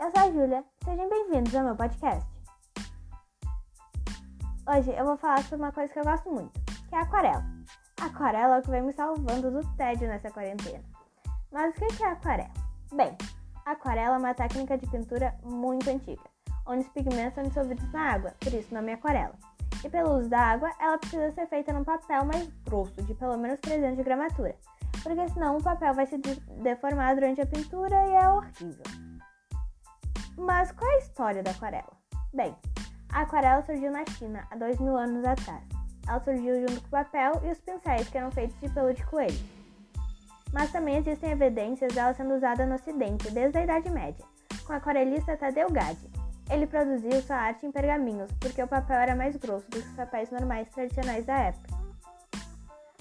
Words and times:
eu 0.00 0.12
sou 0.12 0.22
a 0.22 0.30
Júlia. 0.30 0.64
Sejam 0.84 1.08
bem-vindos 1.08 1.54
ao 1.56 1.64
meu 1.64 1.74
podcast. 1.74 2.24
Hoje 4.68 4.92
eu 4.92 5.04
vou 5.04 5.16
falar 5.16 5.42
sobre 5.42 5.56
uma 5.56 5.72
coisa 5.72 5.92
que 5.92 5.98
eu 5.98 6.04
gosto 6.04 6.30
muito, 6.30 6.52
que 6.88 6.94
é 6.94 6.98
a 6.98 7.02
aquarela. 7.02 7.44
A 8.00 8.04
aquarela 8.06 8.56
é 8.56 8.58
o 8.60 8.62
que 8.62 8.70
vem 8.70 8.82
me 8.82 8.92
salvando 8.92 9.50
do 9.50 9.76
tédio 9.76 10.06
nessa 10.06 10.30
quarentena. 10.30 10.84
Mas 11.50 11.74
o 11.76 11.80
que 11.80 12.02
é 12.04 12.06
aquarela? 12.06 12.54
Bem, 12.94 13.16
aquarela 13.66 14.14
é 14.14 14.18
uma 14.18 14.34
técnica 14.34 14.78
de 14.78 14.86
pintura 14.86 15.34
muito 15.42 15.90
antiga, 15.90 16.22
onde 16.64 16.82
os 16.82 16.88
pigmentos 16.90 17.34
são 17.34 17.42
dissolvidos 17.42 17.92
na 17.92 18.12
água, 18.12 18.34
por 18.38 18.54
isso 18.54 18.70
o 18.70 18.74
nome 18.74 18.92
é 18.92 18.94
aquarela. 18.94 19.34
E 19.84 19.90
pelo 19.90 20.18
uso 20.18 20.28
da 20.28 20.40
água, 20.40 20.70
ela 20.78 20.98
precisa 20.98 21.32
ser 21.32 21.48
feita 21.48 21.72
num 21.72 21.82
papel 21.82 22.24
mais 22.24 22.48
grosso, 22.64 23.02
de 23.02 23.14
pelo 23.14 23.36
menos 23.36 23.58
300 23.60 23.96
de 23.96 24.04
gramatura, 24.04 24.54
porque 25.02 25.28
senão 25.30 25.56
o 25.56 25.62
papel 25.62 25.92
vai 25.92 26.06
se 26.06 26.18
deformar 26.62 27.14
durante 27.14 27.40
a 27.40 27.46
pintura 27.46 27.96
e 28.06 28.12
é 28.12 28.28
horrível. 28.28 29.07
Mas 30.38 30.70
qual 30.70 30.88
é 30.88 30.94
a 30.94 30.98
história 30.98 31.42
da 31.42 31.50
aquarela? 31.50 31.92
Bem, 32.32 32.54
a 33.12 33.22
aquarela 33.22 33.60
surgiu 33.62 33.90
na 33.90 34.04
China 34.06 34.46
há 34.50 34.56
dois 34.56 34.78
mil 34.78 34.96
anos 34.96 35.24
atrás. 35.24 35.64
Ela 36.06 36.20
surgiu 36.20 36.60
junto 36.60 36.80
com 36.80 36.86
o 36.86 36.90
papel 36.90 37.40
e 37.44 37.50
os 37.50 37.60
pincéis 37.60 38.08
que 38.08 38.16
eram 38.16 38.30
feitos 38.30 38.58
de 38.60 38.68
pelo 38.70 38.94
de 38.94 39.04
coelho. 39.06 39.38
Mas 40.52 40.70
também 40.70 40.96
existem 40.96 41.32
evidências 41.32 41.92
dela 41.92 42.14
sendo 42.14 42.34
usada 42.34 42.64
no 42.64 42.76
Ocidente 42.76 43.30
desde 43.32 43.58
a 43.58 43.64
Idade 43.64 43.90
Média, 43.90 44.24
com 44.64 44.72
o 44.72 44.76
aquarelista 44.76 45.36
Tadeu 45.36 45.70
Gaddi. 45.70 46.08
Ele 46.48 46.66
produziu 46.66 47.20
sua 47.20 47.36
arte 47.36 47.66
em 47.66 47.72
pergaminhos, 47.72 48.30
porque 48.40 48.62
o 48.62 48.68
papel 48.68 48.96
era 48.96 49.16
mais 49.16 49.36
grosso 49.36 49.68
do 49.68 49.82
que 49.82 49.88
os 49.88 49.96
papéis 49.96 50.30
normais 50.30 50.70
tradicionais 50.70 51.26
da 51.26 51.36
época. 51.36 51.76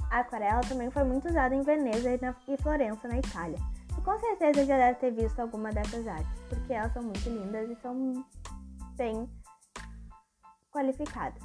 A 0.09 0.19
aquarela 0.19 0.61
também 0.61 0.89
foi 0.89 1.03
muito 1.03 1.29
usada 1.29 1.53
em 1.53 1.61
Veneza 1.61 2.09
e 2.47 2.57
Florença, 2.57 3.07
na 3.07 3.19
Itália, 3.19 3.59
com 4.01 4.19
certeza 4.19 4.65
já 4.65 4.77
deve 4.77 4.99
ter 4.99 5.11
visto 5.11 5.39
alguma 5.39 5.71
dessas 5.71 6.07
artes, 6.07 6.41
porque 6.49 6.73
elas 6.73 6.93
são 6.93 7.03
muito 7.03 7.29
lindas 7.29 7.69
e 7.69 7.75
são 7.75 8.25
bem 8.95 9.29
qualificadas. 10.71 11.41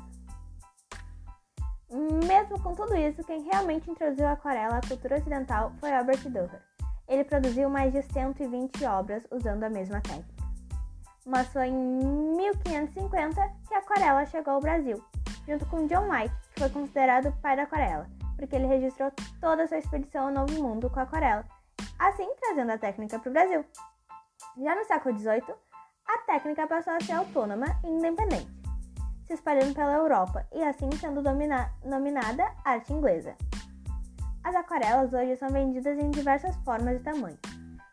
Mesmo 2.27 2.58
com 2.62 2.75
tudo 2.75 2.97
isso, 2.97 3.23
quem 3.25 3.42
realmente 3.42 3.91
introduziu 3.91 4.27
a 4.27 4.33
aquarela 4.33 4.78
à 4.78 4.80
cultura 4.80 5.19
ocidental 5.19 5.73
foi 5.78 5.92
Albert 5.92 6.23
Durer. 6.23 6.62
Ele 7.06 7.25
produziu 7.25 7.69
mais 7.69 7.92
de 7.92 8.03
120 8.03 8.84
obras 8.86 9.27
usando 9.30 9.64
a 9.64 9.69
mesma 9.69 10.00
técnica. 10.00 10.42
Mas 11.27 11.48
foi 11.48 11.69
em 11.69 12.36
1550 12.36 13.34
que 13.69 13.75
a 13.75 13.78
aquarela 13.78 14.25
chegou 14.27 14.55
ao 14.55 14.61
Brasil, 14.61 15.05
junto 15.47 15.67
com 15.67 15.86
John 15.86 16.08
White, 16.08 16.34
que 16.55 16.61
foi 16.61 16.70
considerado 16.70 17.28
o 17.28 17.33
pai 17.41 17.56
da 17.56 17.64
aquarela, 17.64 18.08
porque 18.36 18.56
ele 18.56 18.67
registrou 18.67 19.12
toda 19.41 19.64
a 19.64 19.69
sua 19.69 19.78
expedição 19.78 20.27
ao 20.27 20.33
Novo 20.33 20.62
Mundo 20.62 20.89
com 20.89 20.98
a 20.98 21.03
aquarela 21.03 21.45
assim 22.03 22.28
trazendo 22.41 22.72
a 22.72 22.78
técnica 22.78 23.19
para 23.19 23.31
o 23.31 23.33
Brasil. 23.33 23.64
Já 24.61 24.75
no 24.75 24.84
século 24.84 25.19
XVIII, 25.19 25.55
a 26.06 26.19
técnica 26.27 26.67
passou 26.67 26.92
a 26.95 27.00
ser 27.00 27.12
autônoma 27.12 27.67
e 27.84 27.89
independente, 27.89 28.50
se 29.25 29.34
espalhando 29.34 29.75
pela 29.75 29.95
Europa 29.95 30.47
e 30.53 30.62
assim 30.62 30.91
sendo 30.92 31.23
denominada 31.23 32.53
arte 32.64 32.92
inglesa. 32.92 33.36
As 34.42 34.55
aquarelas 34.56 35.12
hoje 35.12 35.36
são 35.36 35.48
vendidas 35.50 35.97
em 35.98 36.11
diversas 36.11 36.56
formas 36.64 36.97
e 36.97 37.05
tamanhos, 37.05 37.41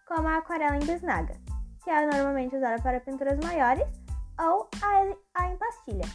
como 0.07 0.27
a 0.27 0.37
aquarela 0.37 0.77
em 0.77 0.85
bisnaga, 0.85 1.35
que 1.83 1.91
é 1.91 2.05
normalmente 2.07 2.55
usada 2.55 2.81
para 2.81 2.99
pinturas 2.99 3.39
maiores, 3.39 3.87
ou 4.39 4.67
a, 4.81 5.41
a 5.41 5.51
em 5.51 5.57
pastilha, 5.57 6.05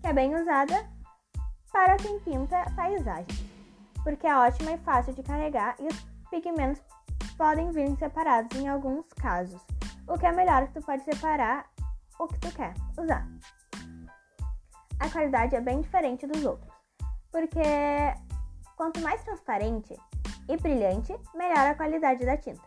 que 0.00 0.06
é 0.06 0.12
bem 0.14 0.34
usada 0.34 0.88
para 1.70 1.96
quem 1.96 2.18
pinta 2.20 2.64
paisagens, 2.74 3.44
porque 4.02 4.26
é 4.26 4.34
ótima 4.34 4.72
e 4.72 4.78
fácil 4.78 5.12
de 5.12 5.22
carregar 5.22 5.76
e 5.78 5.86
os 5.88 6.00
pigmentos 6.30 6.82
podem 7.36 7.70
vir 7.70 7.96
separados 7.96 8.58
em 8.58 8.68
alguns 8.68 9.06
casos. 9.14 9.60
O 10.06 10.18
que 10.18 10.26
é 10.26 10.32
melhor 10.32 10.66
que 10.66 10.74
tu 10.74 10.86
pode 10.86 11.02
separar 11.04 11.66
o 12.18 12.26
que 12.26 12.38
tu 12.38 12.52
quer 12.54 12.74
usar. 12.98 13.26
A 15.00 15.10
qualidade 15.10 15.56
é 15.56 15.60
bem 15.60 15.80
diferente 15.80 16.26
dos 16.26 16.44
outros, 16.44 16.72
porque 17.30 17.62
quanto 18.76 19.00
mais 19.00 19.22
transparente 19.24 19.96
e 20.48 20.56
brilhante, 20.56 21.14
melhor 21.34 21.66
a 21.66 21.74
qualidade 21.74 22.24
da 22.24 22.36
tinta. 22.36 22.62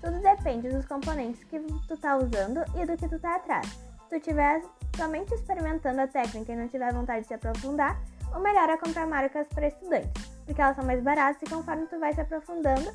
Tudo 0.00 0.20
depende 0.20 0.68
dos 0.68 0.86
componentes 0.86 1.44
que 1.44 1.60
tu 1.86 1.96
tá 1.96 2.16
usando 2.16 2.64
e 2.74 2.86
do 2.86 2.96
que 2.96 3.08
tu 3.08 3.18
tá 3.18 3.36
atrás. 3.36 3.66
Se 3.66 4.08
tu 4.08 4.14
estiver 4.16 4.62
somente 4.96 5.34
experimentando 5.34 6.00
a 6.00 6.06
técnica 6.06 6.52
e 6.52 6.56
não 6.56 6.68
tiver 6.68 6.92
vontade 6.92 7.22
de 7.22 7.28
se 7.28 7.34
aprofundar, 7.34 8.00
o 8.34 8.38
melhor 8.40 8.68
é 8.68 8.76
comprar 8.76 9.06
marcas 9.06 9.46
para 9.48 9.68
estudantes, 9.68 10.26
porque 10.44 10.60
elas 10.60 10.76
são 10.76 10.84
mais 10.84 11.02
baratas 11.02 11.42
e 11.42 11.50
conforme 11.50 11.86
tu 11.86 11.98
vai 11.98 12.12
se 12.12 12.20
aprofundando, 12.20 12.90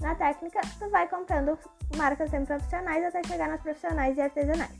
na 0.00 0.14
técnica, 0.14 0.60
tu 0.78 0.90
vai 0.90 1.08
comprando 1.08 1.58
marcas 1.96 2.30
semi-profissionais 2.30 3.04
até 3.04 3.22
chegar 3.24 3.48
nas 3.48 3.60
profissionais 3.60 4.16
e 4.16 4.20
artesanais. 4.20 4.78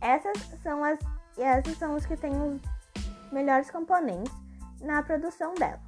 Essas 0.00 0.38
são 0.62 0.84
as 0.84 0.98
essas 1.38 1.76
são 1.76 1.94
os 1.94 2.06
que 2.06 2.16
têm 2.16 2.32
os 2.32 2.60
melhores 3.30 3.70
componentes 3.70 4.32
na 4.80 5.02
produção 5.02 5.54
dela. 5.54 5.80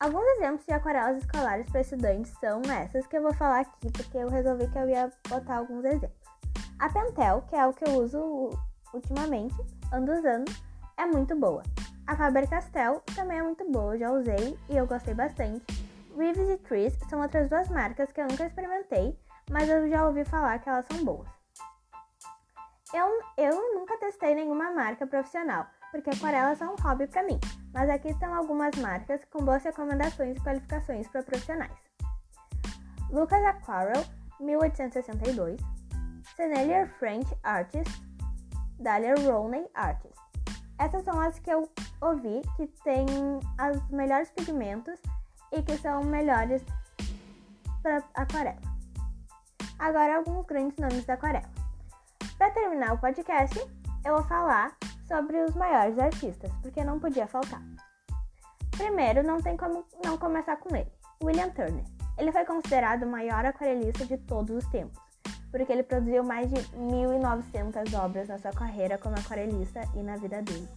Alguns 0.00 0.24
exemplos 0.36 0.66
de 0.66 0.72
aquarelas 0.72 1.22
escolares 1.22 1.70
para 1.70 1.80
estudantes 1.80 2.32
são 2.40 2.60
essas 2.62 3.06
que 3.06 3.16
eu 3.16 3.22
vou 3.22 3.32
falar 3.34 3.60
aqui 3.60 3.92
porque 3.92 4.18
eu 4.18 4.28
resolvi 4.28 4.66
que 4.68 4.78
eu 4.78 4.88
ia 4.88 5.12
botar 5.28 5.58
alguns 5.58 5.84
exemplos. 5.84 6.18
A 6.80 6.88
Pentel, 6.88 7.42
que 7.42 7.54
é 7.54 7.64
o 7.64 7.72
que 7.72 7.84
eu 7.88 8.02
uso 8.02 8.50
ultimamente, 8.92 9.54
ando 9.92 10.12
usando, 10.12 10.50
é 10.96 11.06
muito 11.06 11.36
boa. 11.36 11.62
A 12.08 12.16
Faber-Castell 12.16 13.00
também 13.14 13.38
é 13.38 13.42
muito 13.44 13.64
boa, 13.70 13.96
já 13.96 14.10
usei 14.10 14.58
e 14.68 14.76
eu 14.76 14.88
gostei 14.88 15.14
bastante. 15.14 15.64
Reeves 16.16 16.48
e 16.48 16.58
Trees 16.58 16.98
são 17.08 17.20
outras 17.20 17.48
duas 17.48 17.68
marcas 17.68 18.12
que 18.12 18.20
eu 18.20 18.26
nunca 18.26 18.46
experimentei, 18.46 19.18
mas 19.50 19.68
eu 19.68 19.88
já 19.88 20.06
ouvi 20.06 20.24
falar 20.24 20.58
que 20.58 20.68
elas 20.68 20.86
são 20.86 21.04
boas. 21.04 21.28
Eu, 22.92 23.06
eu 23.38 23.74
nunca 23.74 23.96
testei 23.96 24.34
nenhuma 24.34 24.70
marca 24.72 25.06
profissional, 25.06 25.66
porque 25.90 26.10
aquarelas 26.10 26.58
são 26.58 26.74
um 26.74 26.82
hobby 26.82 27.06
para 27.06 27.22
mim, 27.22 27.40
mas 27.72 27.88
aqui 27.88 28.08
estão 28.08 28.34
algumas 28.34 28.76
marcas 28.76 29.24
com 29.26 29.44
boas 29.44 29.62
recomendações 29.64 30.36
e 30.36 30.40
qualificações 30.40 31.08
para 31.08 31.22
profissionais. 31.22 31.72
Lucas 33.10 33.42
Aquarel, 33.44 34.04
1862, 34.40 35.60
Sennelier 36.36 36.88
French 36.98 37.26
Artist, 37.42 38.02
Dahlia 38.78 39.14
Roney 39.26 39.66
Artist. 39.74 40.20
Essas 40.78 41.04
são 41.04 41.18
as 41.20 41.38
que 41.38 41.50
eu 41.50 41.70
ouvi 42.00 42.42
que 42.56 42.66
têm 42.82 43.06
os 43.06 43.90
melhores 43.90 44.30
pigmentos 44.30 45.00
e 45.52 45.62
que 45.62 45.76
são 45.78 46.02
melhores 46.02 46.62
para 47.82 48.02
aquarela. 48.14 48.60
Agora, 49.78 50.16
alguns 50.16 50.46
grandes 50.46 50.78
nomes 50.78 51.04
da 51.04 51.14
aquarela. 51.14 51.50
Para 52.38 52.50
terminar 52.50 52.94
o 52.94 52.98
podcast, 52.98 53.58
eu 54.04 54.14
vou 54.14 54.24
falar 54.24 54.76
sobre 55.06 55.36
os 55.42 55.54
maiores 55.54 55.98
artistas, 55.98 56.50
porque 56.62 56.82
não 56.82 56.98
podia 56.98 57.26
faltar. 57.26 57.62
Primeiro, 58.76 59.22
não 59.22 59.40
tem 59.40 59.56
como 59.56 59.84
não 60.04 60.16
começar 60.16 60.56
com 60.56 60.74
ele, 60.74 60.90
William 61.22 61.50
Turner. 61.50 61.84
Ele 62.18 62.32
foi 62.32 62.44
considerado 62.44 63.02
o 63.02 63.10
maior 63.10 63.44
aquarelista 63.44 64.04
de 64.04 64.16
todos 64.18 64.56
os 64.56 64.66
tempos, 64.70 64.98
porque 65.50 65.72
ele 65.72 65.82
produziu 65.82 66.24
mais 66.24 66.50
de 66.50 66.60
1.900 66.76 67.98
obras 67.98 68.28
na 68.28 68.38
sua 68.38 68.52
carreira 68.52 68.98
como 68.98 69.16
aquarelista 69.16 69.80
e 69.94 70.02
na 70.02 70.16
vida 70.16 70.42
dele. 70.42 70.68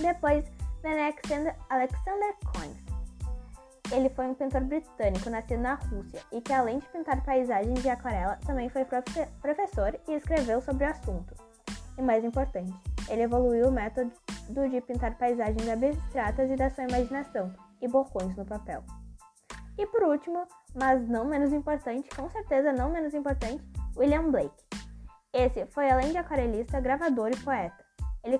Depois, 0.00 0.44
vem 0.82 0.92
Alexander, 0.92 1.56
Alexander 1.68 2.34
Coins. 2.52 2.97
Ele 3.90 4.10
foi 4.10 4.26
um 4.26 4.34
pintor 4.34 4.62
britânico 4.64 5.30
nascido 5.30 5.60
na 5.60 5.74
Rússia 5.74 6.20
e 6.30 6.40
que, 6.40 6.52
além 6.52 6.78
de 6.78 6.88
pintar 6.88 7.24
paisagens 7.24 7.80
de 7.80 7.88
aquarela, 7.88 8.36
também 8.46 8.68
foi 8.68 8.84
professor 8.84 9.98
e 10.06 10.12
escreveu 10.12 10.60
sobre 10.60 10.84
o 10.84 10.90
assunto. 10.90 11.34
E 11.96 12.02
mais 12.02 12.22
importante, 12.22 12.72
ele 13.08 13.22
evoluiu 13.22 13.68
o 13.68 13.72
método 13.72 14.12
de 14.70 14.80
pintar 14.82 15.16
paisagens 15.16 15.68
abstratas 15.68 16.50
e 16.50 16.56
da 16.56 16.70
sua 16.70 16.84
imaginação 16.84 17.52
e 17.80 17.88
borrões 17.88 18.36
no 18.36 18.44
papel. 18.44 18.84
E 19.78 19.86
por 19.86 20.02
último, 20.02 20.46
mas 20.74 21.08
não 21.08 21.24
menos 21.24 21.52
importante, 21.52 22.08
com 22.14 22.28
certeza 22.28 22.72
não 22.72 22.90
menos 22.90 23.14
importante, 23.14 23.64
William 23.96 24.30
Blake. 24.30 24.64
Esse 25.32 25.66
foi, 25.66 25.90
além 25.90 26.10
de 26.10 26.18
aquarelista, 26.18 26.80
gravador 26.80 27.30
e 27.30 27.36
poeta. 27.36 27.84
Ele, 28.24 28.38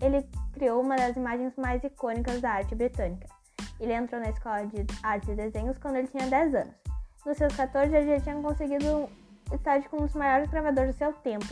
ele 0.00 0.28
criou 0.52 0.82
uma 0.82 0.96
das 0.96 1.16
imagens 1.16 1.54
mais 1.56 1.82
icônicas 1.82 2.40
da 2.40 2.50
arte 2.50 2.74
britânica, 2.74 3.26
ele 3.82 3.92
entrou 3.92 4.20
na 4.20 4.30
escola 4.30 4.66
de 4.66 4.86
artes 5.02 5.28
e 5.28 5.34
desenhos 5.34 5.78
quando 5.78 5.96
ele 5.96 6.08
tinha 6.08 6.26
10 6.26 6.54
anos. 6.54 6.74
Nos 7.26 7.36
seus 7.36 7.54
14, 7.54 7.94
ele 7.94 8.16
já 8.16 8.20
tinha 8.20 8.42
conseguido 8.42 9.08
estar 9.52 9.82
com 9.88 9.98
um 9.98 10.06
dos 10.06 10.14
maiores 10.14 10.50
gravadores 10.50 10.94
do 10.94 10.98
seu 10.98 11.12
tempo. 11.14 11.46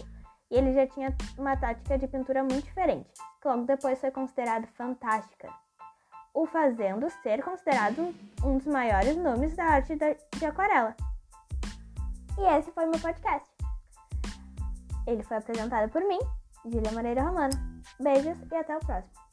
E 0.51 0.57
ele 0.57 0.75
já 0.75 0.87
tinha 0.87 1.15
uma 1.39 1.57
tática 1.57 1.97
de 1.99 2.09
pintura 2.09 2.43
muito 2.43 2.65
diferente, 2.65 3.09
que 3.41 3.49
logo 3.49 3.65
depois 3.65 4.01
foi 4.01 4.11
considerada 4.11 4.67
fantástica, 4.77 5.49
o 6.35 6.45
fazendo 6.47 7.09
ser 7.23 7.43
considerado 7.43 8.15
um 8.45 8.59
dos 8.59 8.67
maiores 8.67 9.17
nomes 9.17 9.55
da 9.55 9.65
arte 9.65 9.97
de 9.97 10.45
aquarela. 10.45 10.97
E 12.37 12.59
esse 12.59 12.73
foi 12.73 12.87
meu 12.87 12.99
podcast. 12.99 13.49
Ele 15.07 15.23
foi 15.23 15.37
apresentado 15.37 15.91
por 15.91 16.03
mim, 16.03 16.19
Julia 16.65 16.93
Moreira 16.93 17.23
Romano. 17.23 17.55
Beijos 18.01 18.39
e 18.51 18.55
até 18.55 18.77
o 18.77 18.81
próximo. 18.81 19.30